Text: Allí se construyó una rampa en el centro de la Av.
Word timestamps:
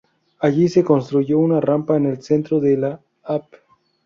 Allí 0.39 0.67
se 0.67 0.83
construyó 0.83 1.37
una 1.37 1.61
rampa 1.61 1.95
en 1.95 2.07
el 2.07 2.23
centro 2.23 2.59
de 2.59 2.75
la 2.75 2.99
Av. 3.21 3.47